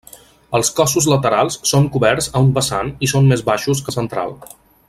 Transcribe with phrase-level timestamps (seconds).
[0.59, 4.39] Els cossos laterals són coberts a un vessant i són més baixos que el central.